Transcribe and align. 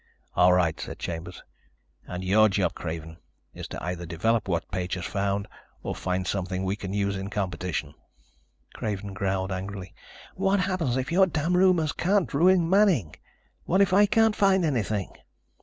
"All 0.35 0.51
right," 0.51 0.79
said 0.79 0.97
Chambers. 0.97 1.43
"And 2.07 2.23
your 2.23 2.49
job, 2.49 2.73
Craven, 2.73 3.17
is 3.53 3.67
to 3.67 3.83
either 3.83 4.07
develop 4.07 4.47
what 4.47 4.71
Page 4.71 4.95
has 4.95 5.05
found 5.05 5.47
or 5.83 5.93
find 5.93 6.25
something 6.25 6.63
we 6.63 6.75
can 6.75 6.91
use 6.91 7.15
in 7.15 7.29
competition." 7.29 7.93
Craven 8.73 9.13
growled 9.13 9.51
angrily. 9.51 9.93
"What 10.33 10.61
happens 10.61 10.97
if 10.97 11.11
your 11.11 11.27
damn 11.27 11.55
rumors 11.55 11.91
can't 11.93 12.33
ruin 12.33 12.67
Manning? 12.67 13.15
What 13.65 13.79
if 13.79 13.93
I 13.93 14.07
can't 14.07 14.35
find 14.35 14.65
anything?" 14.65 15.13